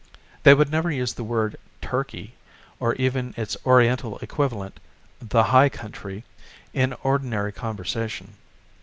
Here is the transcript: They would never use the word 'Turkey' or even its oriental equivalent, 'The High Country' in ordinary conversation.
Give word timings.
They 0.41 0.55
would 0.55 0.71
never 0.71 0.89
use 0.89 1.13
the 1.13 1.23
word 1.23 1.57
'Turkey' 1.79 2.33
or 2.79 2.95
even 2.95 3.35
its 3.37 3.55
oriental 3.67 4.17
equivalent, 4.17 4.79
'The 5.19 5.43
High 5.43 5.69
Country' 5.69 6.23
in 6.73 6.93
ordinary 7.03 7.51
conversation. 7.51 8.33